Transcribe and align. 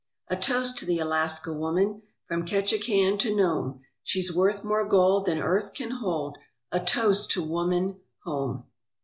A 0.29 0.35
toast 0.35 0.79
to 0.79 0.85
the 0.87 0.97
Alaska 0.97 1.53
woman 1.53 2.01
From 2.25 2.43
Ketchikan 2.43 3.19
to 3.19 3.35
Nome, 3.35 3.81
She's 4.01 4.33
worth 4.35 4.63
more 4.63 4.83
gold 4.87 5.27
than 5.27 5.37
earth 5.37 5.75
can 5.75 5.91
hold, 5.91 6.39
A 6.71 6.79
toast 6.79 7.29
to 7.33 7.43
woman 7.43 7.99
home. 8.23 8.63